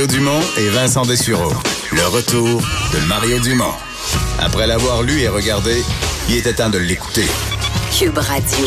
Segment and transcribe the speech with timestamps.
[0.00, 1.52] Mario Dumont et Vincent Dessureau.
[1.92, 2.62] Le retour
[2.94, 3.74] de Mario Dumont.
[4.38, 5.82] Après l'avoir lu et regardé,
[6.30, 7.26] il était temps de l'écouter.
[7.98, 8.66] Cube Radio.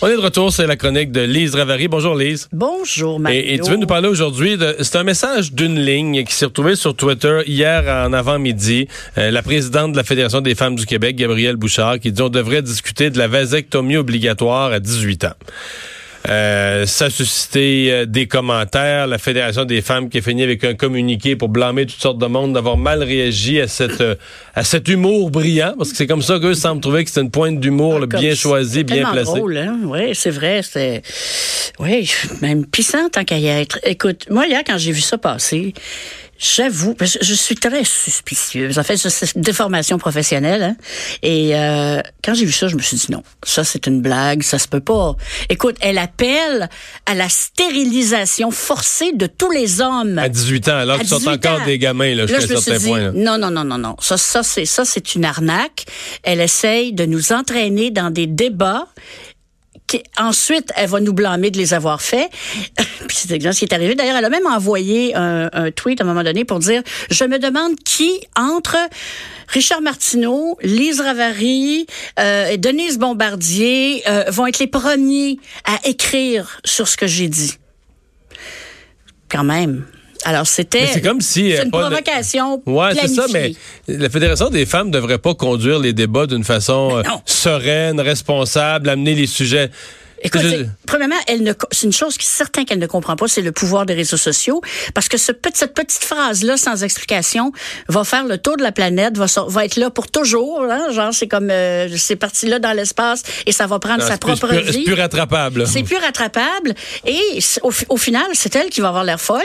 [0.00, 1.86] On est de retour, c'est la chronique de Lise Ravary.
[1.86, 2.48] Bonjour Lise.
[2.50, 3.38] Bonjour, Mario.
[3.38, 4.74] Et, et tu veux nous parler aujourd'hui de...
[4.80, 8.88] C'est un message d'une ligne qui s'est retrouvé sur Twitter hier en avant-midi.
[9.18, 12.30] Euh, la présidente de la Fédération des femmes du Québec, Gabrielle Bouchard, qui dit on
[12.30, 15.34] devrait discuter de la vasectomie obligatoire à 18 ans.
[16.28, 19.06] Euh, ça a suscité euh, des commentaires.
[19.06, 22.26] La Fédération des femmes qui a fini avec un communiqué pour blâmer toutes sortes de
[22.26, 24.16] monde d'avoir mal réagi à cette euh,
[24.54, 27.30] à cet humour brillant, parce que c'est comme ça qu'eux semblent trouver que c'est une
[27.30, 29.24] pointe d'humour Comme bien c'est choisie, bien placée.
[29.24, 29.78] drôle, hein?
[29.84, 30.62] Oui, c'est vrai.
[30.62, 31.02] C'est...
[31.78, 32.10] Oui,
[32.40, 33.78] même puissant tant qu'à y être.
[33.84, 35.74] Écoute, moi, hier, quand j'ai vu ça passer,
[36.38, 38.78] J'avoue, que je suis très suspicieuse.
[38.78, 40.62] En fait, c'est une déformation professionnelle.
[40.62, 40.76] Hein?
[41.22, 44.42] Et euh, quand j'ai vu ça, je me suis dit non, ça c'est une blague,
[44.42, 45.14] ça se peut pas.
[45.48, 46.68] Écoute, elle appelle
[47.06, 50.18] à la stérilisation forcée de tous les hommes.
[50.18, 51.64] À 18 ans, alors qu'ils sont 18 encore ans.
[51.64, 53.00] des gamins, là, jusqu'à Là, un je me suis certain dit, point.
[53.00, 53.12] là.
[53.14, 53.96] non, non, non, non, non.
[54.00, 55.84] Ça, ça c'est ça, c'est une arnaque.
[56.22, 58.86] Elle essaye de nous entraîner dans des débats.
[60.18, 62.30] Ensuite, elle va nous blâmer de les avoir faits.
[62.76, 63.94] Puis c'est exactement ce qui est arrivé.
[63.94, 67.38] D'ailleurs, elle a même envoyé un, tweet à un moment donné pour dire Je me
[67.38, 68.76] demande qui entre
[69.48, 71.86] Richard Martineau, Lise Ravary,
[72.18, 77.54] euh, Denise Bombardier euh, vont être les premiers à écrire sur ce que j'ai dit.
[79.28, 79.86] Quand même.
[80.24, 80.86] Alors, c'était.
[80.86, 82.62] C'est comme si, euh, C'est une provocation.
[82.66, 83.52] Ouais, c'est ça, mais
[83.88, 89.14] la Fédération des femmes devrait pas conduire les débats d'une façon euh, sereine, responsable, amener
[89.14, 89.70] les sujets.
[90.22, 93.28] Écoute, Je- premièrement, elle ne, c'est une chose qui est certain qu'elle ne comprend pas,
[93.28, 94.60] c'est le pouvoir des réseaux sociaux,
[94.94, 97.52] parce que ce, cette petite phrase-là, sans explication,
[97.88, 101.12] va faire le tour de la planète, va, va être là pour toujours, hein, genre
[101.12, 104.48] c'est comme euh, c'est parti là dans l'espace et ça va prendre Non, sa propre
[104.48, 104.72] plus- vie.
[104.72, 105.60] C'est plus rattrapable.
[105.60, 105.66] là.
[105.66, 106.74] C'est plus rattrapable.
[107.06, 107.20] Et
[107.62, 109.42] au, fi- au final, c'est elle qui va avoir l'air folle.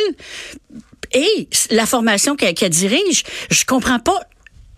[1.14, 4.20] Et la formation qu'elle qu'elle dirige, je comprends pas.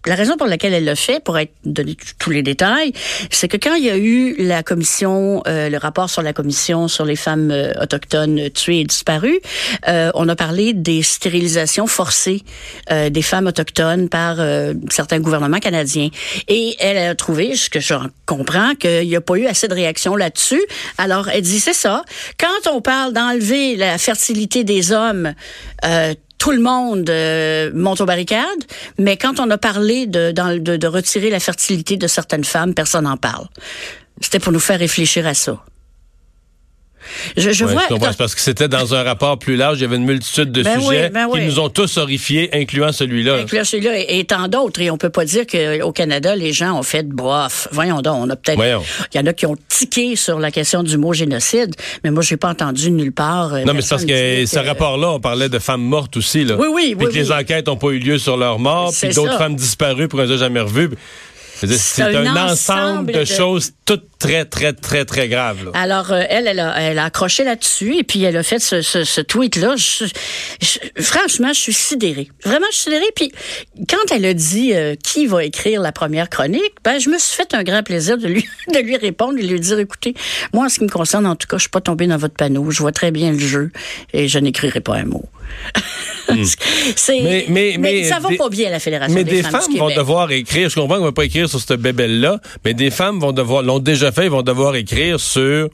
[0.05, 2.91] La raison pour laquelle elle l'a fait, pour être donné tous les détails,
[3.29, 6.89] c'est que quand il y a eu la commission, euh, le rapport sur la commission
[6.89, 9.39] sur les femmes euh, autochtones tuées et disparues,
[9.87, 12.43] euh, on a parlé des stérilisations forcées
[12.91, 16.09] euh, des femmes autochtones par euh, certains gouvernements canadiens.
[16.49, 17.93] Et elle a trouvé, ce que je
[18.25, 20.63] comprends, qu'il n'y a pas eu assez de réaction là-dessus.
[20.97, 22.03] Alors, elle dit, c'est ça.
[22.37, 25.33] Quand on parle d'enlever la fertilité des hommes,
[26.43, 28.65] tout le monde euh, monte aux barricades,
[28.97, 33.05] mais quand on a parlé de, de, de retirer la fertilité de certaines femmes, personne
[33.05, 33.47] n'en parle.
[34.19, 35.63] C'était pour nous faire réfléchir à ça.
[37.37, 38.11] Je, je Ouais, vois.
[38.11, 40.63] je parce que c'était dans un rapport plus large, il y avait une multitude de
[40.63, 41.39] Ben oui, sujets ben oui.
[41.39, 43.37] qui nous ont tous horrifiés, incluant celui-là.
[43.51, 44.81] Là, celui-là et, et tant d'autres.
[44.81, 47.67] Et on peut pas dire qu'au Canada, les gens ont fait bof.
[47.71, 48.61] Voyons donc, on a peut-être.
[49.13, 52.23] Il y en a qui ont tiqué sur la question du mot génocide, mais moi,
[52.23, 53.53] j'ai pas entendu nulle part.
[53.53, 56.43] euh, Non, mais c'est parce que ce rapport-là, on parlait de femmes mortes aussi.
[56.43, 56.55] Là.
[56.57, 59.09] Oui, oui, Puis oui, que les enquêtes n'ont pas eu lieu sur leur mort, puis
[59.13, 60.89] d'autres femmes disparues pour a jamais revues.
[61.67, 65.65] C'est un, un ensemble ensemble de, de- choses toutes très, très, très, très graves.
[65.65, 65.71] là.
[65.73, 68.81] Alors, euh, elle, elle a, elle a accroché là-dessus et puis elle a fait ce,
[68.81, 69.75] ce, ce tweet-là.
[69.75, 70.05] Je-
[70.61, 72.29] je- franchement, je suis sidérée.
[72.45, 73.11] Vraiment, je suis sidérée.
[73.15, 73.31] Puis
[73.89, 77.35] quand elle a dit euh, qui va écrire la première chronique, ben, je me suis
[77.35, 80.13] fait un grand plaisir de lui, de lui répondre et de lui dire, écoutez,
[80.53, 82.35] moi, en ce qui me concerne, en tout cas, je suis pas tombée dans votre
[82.35, 82.71] panneau.
[82.71, 83.71] Je vois très bien le jeu
[84.13, 85.25] et je n'écrirai pas un mot.
[86.95, 89.51] C'est, Mais- mais- mais ça va des- pas bien, la Fédération Mais des, des femmes,
[89.51, 90.69] femmes du vont devoir écrire.
[90.69, 93.79] Je comprends qu'on va pas écrire sur cette bébelle-là, mais des femmes vont devoir, l'ont
[93.79, 95.69] déjà fait, ils vont devoir écrire sur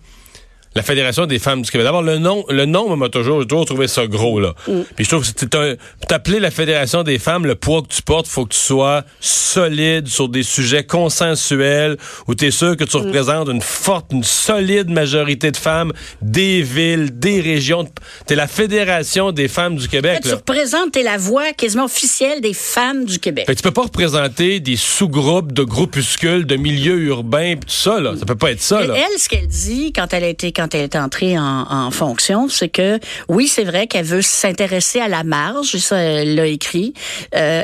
[0.76, 1.86] la Fédération des femmes du Québec.
[1.86, 4.54] D'abord, le nom, le nom m'a toujours, toujours trouvé ça gros, là.
[4.68, 4.82] Mm.
[4.96, 7.88] Puis je trouve que c'est un, pour t'appeler la Fédération des femmes, le poids que
[7.88, 11.98] tu portes, faut que tu sois solide sur des sujets consensuels
[12.28, 13.02] où tu es sûr que tu Mm.
[13.02, 15.92] représentes une forte, une solide majorité de femmes
[16.22, 17.88] des villes, des régions.
[18.28, 20.36] T'es la Fédération des femmes du Québec, Tu là.
[20.36, 23.46] représentes, t'es la voix quasiment officielle des femmes du Québec.
[23.48, 27.74] Fait que tu peux pas représenter des sous-groupes de groupuscules, de milieux urbains, pis tout
[27.74, 28.14] ça, là.
[28.20, 28.96] Ça peut pas être ça, Et là.
[28.98, 32.68] Elle, ce qu'elle dit quand elle a été, quand elle est entrée en, fonction, c'est
[32.68, 36.94] que oui, c'est vrai qu'elle veut s'intéresser à la marge, ça, elle l'a écrit,
[37.34, 37.64] euh,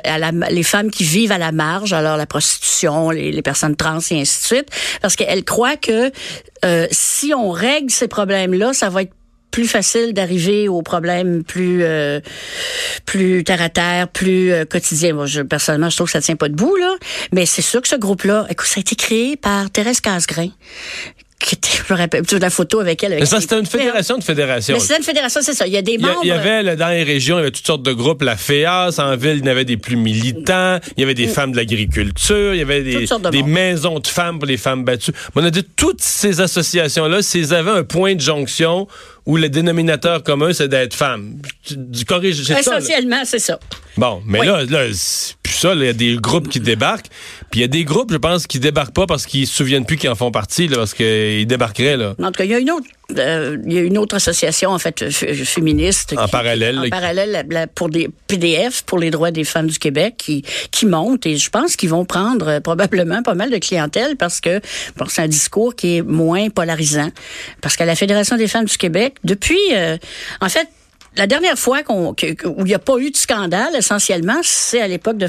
[0.49, 4.39] les femmes qui vivent à la marge, alors la prostitution, les, personnes trans et ainsi
[4.39, 4.69] de suite,
[5.01, 6.09] parce qu'elle croit que
[6.63, 9.11] euh, si on règle ces problèmes-là, ça va être
[9.51, 12.19] plus facile d'arriver aux problèmes plus euh,
[13.05, 15.13] plus terre à terre, plus euh, quotidiens.
[15.13, 16.93] Moi, personnellement, je trouve que ça tient pas debout là,
[17.33, 20.49] mais c'est sûr que ce groupe-là, écoute, ça a été créé par Thérèse Casgrain.
[21.87, 23.11] Je me rappelle, as la photo avec elle.
[23.11, 24.79] Avec Mais ça, c'était une fédération de fédérations.
[24.79, 25.67] C'était une fédération, c'est ça.
[25.67, 26.21] Il y a des membres.
[26.23, 28.21] il y avait là, dans les régions, il y avait toutes sortes de groupes.
[28.23, 30.79] La FEAS, en ville, il y avait des plus militants.
[30.97, 32.53] Il y avait des femmes de l'agriculture.
[32.53, 35.11] Il y avait des, de maisons de femmes pour les femmes battues.
[35.35, 38.87] Mais on a dit toutes ces associations-là, s'ils avaient un point de jonction
[39.25, 41.37] où le dénominateur commun, c'est d'être femme.
[41.63, 42.39] Tu- Du corrige.
[42.49, 43.59] Essentiellement, c'est ça.
[43.97, 44.45] Bon, mais Oui.
[44.47, 45.73] là, là c'est plus ça.
[45.73, 47.07] Il y a des groupes qui débarquent.
[47.49, 49.85] Puis il y a des groupes, je pense, qui débarquent pas parce qu'ils se souviennent
[49.85, 51.97] plus qu'ils en font partie, là, parce qu'ils débarqueraient.
[51.97, 52.13] Là.
[52.21, 52.85] En tout cas, il y a une autre,
[53.17, 57.31] euh, il y a une autre association en fait féministe En parallèle, en qui- parallèle
[57.31, 61.25] la- la- pour des PDF pour les droits des femmes du Québec qui qui montent
[61.25, 64.59] et je pense qu'ils vont prendre euh, probablement pas mal de clientèle parce que
[64.97, 67.09] bon, c'est un discours qui est moins polarisant.
[67.61, 69.97] Parce qu'à la Fédération des femmes du Québec depuis euh,
[70.41, 70.67] en fait
[71.17, 72.15] la dernière fois qu'on, où
[72.59, 75.27] il n'y a pas eu de scandale, essentiellement, c'est à l'époque de,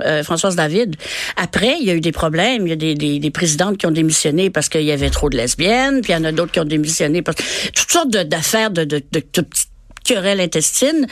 [0.00, 0.96] euh, Françoise David.
[1.36, 2.66] Après, il y a eu des problèmes.
[2.66, 5.36] Il y a des, des, présidentes qui ont démissionné parce qu'il y avait trop de
[5.36, 7.36] lesbiennes, puis il y en a d'autres qui ont démissionné parce
[7.74, 9.22] toutes sortes d'affaires de, de, de,
[10.04, 11.06] querelles intestines.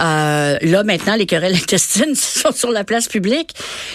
[0.00, 3.50] Euh, là, maintenant, les querelles intestines sont sur la place publique.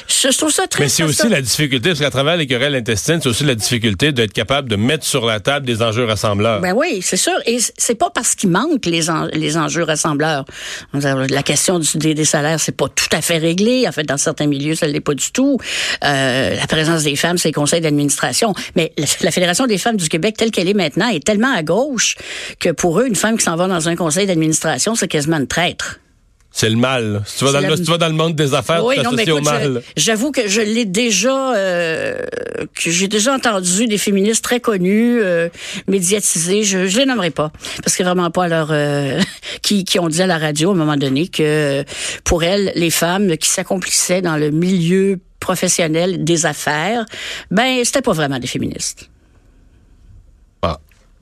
[0.08, 0.84] Je, je trouve ça très...
[0.86, 4.12] Mais c'est aussi la difficulté, parce qu'à travers les querelles intestines, c'est aussi la difficulté
[4.12, 6.62] d'être capable de mettre sur la table des enjeux rassembleurs.
[6.62, 7.34] Ben oui, c'est sûr.
[7.46, 10.46] Et c'est pas parce qu'il manque les, en- les enjeux rassembleurs.
[10.94, 13.88] La question du- des, des salaires, c'est pas tout à fait réglé.
[13.88, 15.58] En fait, dans certains milieux, ça l'est pas du tout.
[16.04, 18.54] Euh, la présence des femmes, c'est les conseils d'administration.
[18.76, 21.64] Mais la, la Fédération des femmes du Québec, telle qu'elle est maintenant, est tellement à
[21.64, 22.16] gauche
[22.60, 24.37] que pour eux, une femme qui s'en va dans un conseil d'administration,
[24.96, 26.00] c'est quasiment une traître.
[26.50, 27.14] C'est le mal.
[27.14, 27.20] là.
[27.26, 28.96] Si tu vas dans, le, la- si tu vas dans le monde des affaires, Oui,
[28.96, 29.84] tu t'associes au mal.
[29.96, 32.20] j'avoue que je l'ai déjà, euh,
[32.74, 35.50] que j'ai déjà entendu des féministes très connues, euh,
[35.88, 36.64] médiatisées.
[36.64, 37.52] Je, je les nommerai pas
[37.84, 39.20] parce que vraiment pas leur euh,
[39.62, 41.84] qui, qui ont dit à la radio à un moment donné que
[42.24, 47.06] pour elles, les femmes qui s'accomplissaient dans le milieu professionnel des affaires,
[47.52, 49.10] ben c'était pas vraiment des féministes.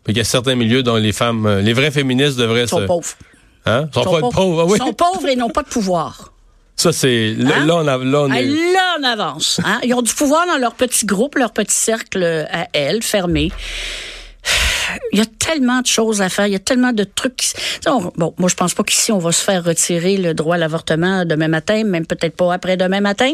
[0.07, 0.11] Ah.
[0.11, 2.79] Il y a certains milieux dont les femmes, euh, les vraies féministes devraient Ils sont
[2.81, 2.85] se...
[2.85, 3.09] pauvres.
[3.65, 3.89] Hein?
[3.93, 4.61] Sont, Ils pas pauvres.
[4.61, 4.77] ah oui.
[4.79, 6.31] Ils sont pauvres et n'ont pas de pouvoir.
[6.75, 7.33] Ça, c'est...
[7.37, 7.65] Là, Hein?
[7.65, 7.97] là, on a...
[7.97, 8.45] Là, on Ah, est...
[8.45, 9.59] Là, on avance.
[9.65, 9.79] Hein?
[9.83, 13.51] Ils ont du pouvoir dans leur petit groupe, leur petit cercle à elles, fermé.
[15.11, 17.35] Il y a tellement de choses à faire, il y a tellement de trucs.
[17.37, 17.53] qui-
[18.17, 21.25] Bon, moi je pense pas qu'ici on va se faire retirer le droit à l'avortement
[21.25, 23.31] demain matin, même peut-être pas après demain matin,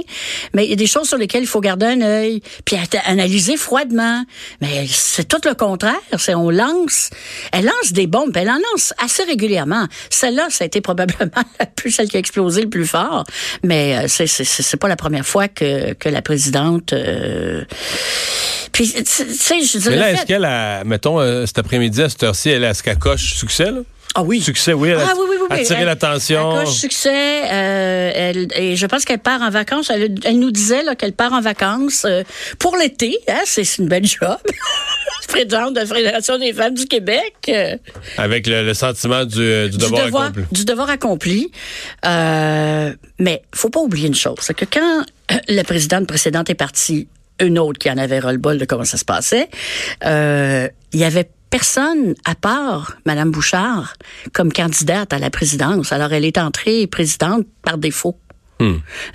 [0.54, 2.76] mais il y a des choses sur lesquelles il faut garder un œil, puis
[3.06, 4.24] analyser froidement.
[4.62, 7.10] Mais c'est tout le contraire, c'est on lance,
[7.52, 9.88] elle lance des bombes, elle en lance assez régulièrement.
[10.10, 13.24] Celle-là, ça a été probablement la plus celle qui a explosé le plus fort,
[13.64, 16.94] mais euh, c'est c'est pas la première fois que que la présidente.
[16.94, 17.64] euh,
[18.72, 19.96] Puis tu sais, je Mais dirais.
[19.98, 20.84] là, est-ce qu'elle a...
[20.84, 23.80] Mettons, euh, cet après-midi, à cette heure-ci, elle est-ce qu'elle coche succès, là?
[24.14, 24.42] Ah oui.
[24.42, 24.90] Succès, oui.
[24.90, 26.60] Elle a Ah oui, oui, oui, Elle- l'attention.
[26.60, 27.44] Elle coche succès.
[27.50, 29.90] euh, elle, et je pense qu'elle part en vacances.
[29.90, 32.24] Elle, elle nous disait là, qu'elle part en vacances euh,
[32.60, 33.18] pour l'été.
[33.30, 34.38] Hein, c'est une belle job.
[35.30, 37.34] Présidente de la Fédération des femmes du Québec.
[37.48, 37.78] euh,
[38.18, 40.44] Avec le, le sentiment du, euh, du du devoir, devoir, accompli.
[40.52, 41.52] du devoir accompli.
[42.06, 45.06] Euh, mais faut pas oublier une chose, c'est que quand
[45.48, 47.08] la présidente précédente est partie,
[47.42, 49.50] une autre qui en avait ras-le-bol de comment ça se passait,
[50.06, 53.96] euh, il y avait personne à part Madame Bouchard
[54.34, 55.92] comme candidate à la présidence.
[55.92, 58.18] Alors elle est entrée présidente par défaut.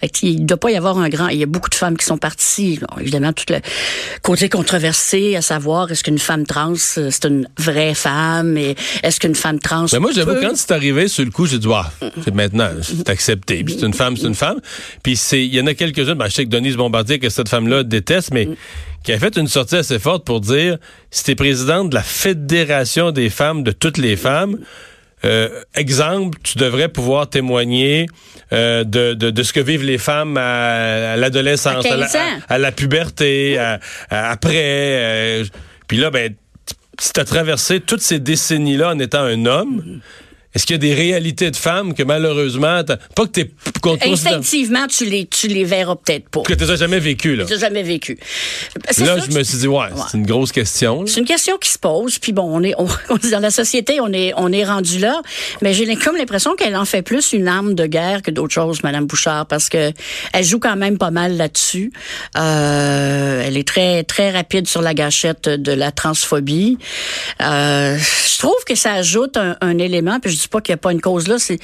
[0.00, 1.29] Fait qu'il ne doit pas y avoir un grand.
[1.29, 2.79] Il y a beaucoup de femmes qui sont parties.
[3.00, 3.61] Évidemment, tout le
[4.23, 9.21] côté controversé, à savoir est-ce qu'une femme trans, euh, c'est une vraie femme et est-ce
[9.21, 9.87] qu'une femme trans.
[9.93, 11.91] Mais moi, j'avoue, peut- quand c'est arrivé sur le coup, j'ai dit, ah,
[12.25, 13.62] c'est maintenant, c'est accepté.
[13.65, 14.61] Puis c'est une femme, c'est une femme.
[15.03, 17.49] Puis c'est, il y en a quelques-unes, ben, je sais que Denise Bombardier, que cette
[17.49, 18.49] femme-là déteste, mais
[19.05, 20.79] qui a fait une sortie assez forte pour dire,
[21.11, 24.59] si t'es présidente de la Fédération des femmes, de toutes les femmes,
[25.25, 28.07] euh, exemple, tu devrais pouvoir témoigner
[28.53, 32.07] euh, de, de, de ce que vivent les femmes à, à l'adolescence, À à, la,
[32.07, 32.41] 15 ans.
[32.49, 33.81] à- à la puberté, à-
[34.11, 34.53] à- après.
[34.63, 35.45] euh,
[35.89, 36.35] puis là, ben,
[37.01, 40.01] si tu as traversé toutes ces décennies-là en étant un homme,
[40.57, 42.83] est-ce qu'il y a des réalités de femmes que malheureusement,
[43.15, 43.51] pas que t'es
[44.07, 46.41] Instinctivement, tu les, tu les verras peut-être pas.
[46.41, 47.45] que tu n'as jamais vécu là.
[47.45, 48.19] Tu jamais vécu.
[48.99, 51.05] Là, je me suis dit ouais, c'est une grosse question.
[51.07, 53.51] C'est une question qui se pose, puis bon, on est, on, on dit dans la
[53.51, 55.21] société, on est, on est rendu là,
[55.61, 58.83] mais j'ai comme l'impression qu'elle en fait plus une arme de guerre que d'autres choses,
[58.83, 59.93] Madame Bouchard, parce que
[60.33, 61.93] elle joue quand même pas mal là-dessus.
[62.39, 66.79] Euh, elle est très, très rapide sur la gâchette de la transphobie.
[67.43, 70.73] Euh, je trouve que ça ajoute un, un élément, puis je dis dis pas qu'il
[70.73, 71.38] n'y a pas une cause là.
[71.38, 71.59] C'est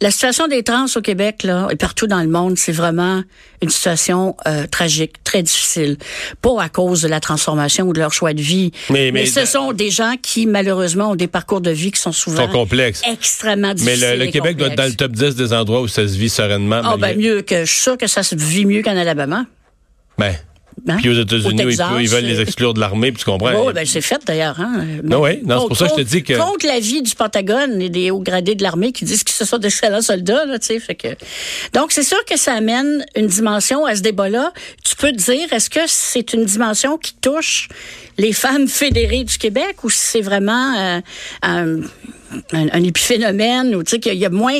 [0.00, 3.22] la situation des trans au Québec là et partout dans le monde, c'est vraiment
[3.62, 5.96] une situation euh, tragique, très difficile.
[6.42, 9.44] Pas à cause de la transformation ou de leur choix de vie, Mais- mais- ce
[9.44, 13.02] sont des gens qui malheureusement ont des parcours de vie qui sont souvent Sont complexes.
[13.10, 14.08] extrêmement Mais difficiles.
[14.18, 16.30] le, le Québec doit être dans le top 10 des endroits où ça se vit
[16.30, 16.82] sereinement.
[16.82, 19.44] Ben malgré- mieux que je suis sûr que ça se vit mieux qu'en Alabama.
[20.18, 20.34] Ben,
[20.88, 20.96] Hein?
[20.98, 23.20] Puis aux Au États-Unis, ils, Texas, peuvent- ils veulent les euh, exclure de l'armée, puis
[23.22, 23.66] tu comprends?
[23.66, 24.58] Oui, ben c'est fait d'ailleurs.
[24.60, 24.84] Hein?
[25.04, 27.80] Non, oui, non, c'est pour ça que je te dis que- Contre l'avis du Pentagone
[27.82, 30.66] et des hauts gradés de l'armée qui disent que ce sont d'excellents soldats, là, tu
[30.66, 30.80] sais.
[30.80, 31.08] Fait que...
[31.72, 34.52] Donc, c'est sûr que ça amène une dimension à ce débat-là.
[34.84, 37.68] Tu peux te dire, est-ce que c'est une dimension qui touche
[38.18, 41.00] les femmes fédérées du Québec ou si c'est vraiment euh,
[41.42, 41.80] un,
[42.52, 44.58] un, un épiphénomène ou tu sais qu'il y a moins.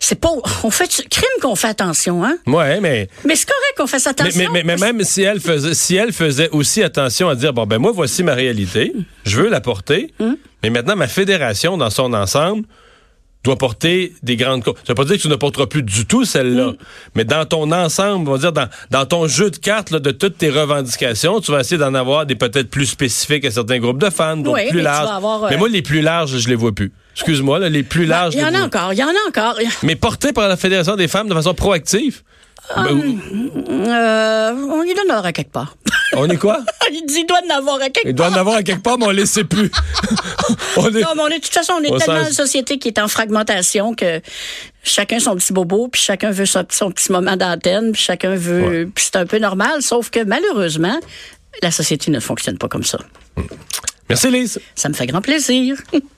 [0.00, 0.28] C'est pas.
[0.64, 2.36] On fait crime qu'on fait attention, hein?
[2.46, 3.08] Ouais, mais.
[3.24, 4.50] Mais c'est correct qu'on fasse attention.
[4.52, 7.66] mais, mais- mais même si elle faisait si elle faisait aussi attention à dire bon
[7.66, 8.92] ben moi voici ma réalité,
[9.24, 10.36] je veux la porter, Hum.
[10.62, 12.64] mais maintenant ma fédération dans son ensemble
[13.44, 14.74] doit porter des grandes causes.
[14.78, 16.76] Ça veut pas dire que tu ne porteras plus du tout celle-là, Hum.
[17.14, 20.10] mais dans ton ensemble, on va dire dans, dans ton jeu de cartes là, de
[20.10, 23.98] toutes tes revendications, tu vas essayer d'en avoir des peut-être plus spécifiques à certains groupes
[24.02, 25.08] de femmes, d'autres Oui, plus larges.
[25.10, 26.92] avoir, euh, Mais moi les plus larges, je les vois plus.
[27.16, 28.34] Excuse-moi, là, les plus Ben, larges.
[28.34, 29.58] Il y en a encore, il y en a encore.
[29.82, 32.22] Mais portés par la Fédération des femmes de façon proactive?
[32.74, 33.18] Ben, ou-
[33.70, 35.76] Euh, on y donne à quelque part.
[36.14, 36.60] on est quoi?
[36.92, 38.98] il dit il doit en avoir à quelque Il doit en avoir à quelque part,
[38.98, 39.70] mais on ne les sait plus.
[40.76, 41.00] on est...
[41.00, 42.98] Non, mais on est, de toute façon, on est tellement sens- une société qui est
[42.98, 44.20] en fragmentation que
[44.82, 48.62] chacun son petit bobo, puis chacun veut son, son petit moment d'antenne, puis chacun veut.
[48.62, 48.86] Ouais.
[48.92, 50.98] Puis c'est un peu normal, sauf que malheureusement,
[51.62, 52.98] la société ne fonctionne pas comme ça.
[54.08, 54.60] Merci, Lise.
[54.74, 55.76] Ça me fait grand plaisir.